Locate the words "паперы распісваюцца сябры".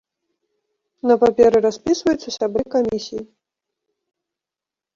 1.23-2.63